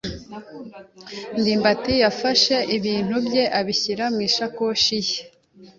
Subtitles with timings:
[1.39, 5.17] ndimbati yafashe ibintu bye abishyira mu isakoshi ye.